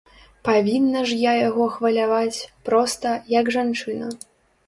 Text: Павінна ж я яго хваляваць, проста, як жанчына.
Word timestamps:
Павінна 0.47 1.01
ж 1.09 1.17
я 1.23 1.33
яго 1.49 1.67
хваляваць, 1.75 2.39
проста, 2.69 3.09
як 3.39 3.53
жанчына. 3.59 4.07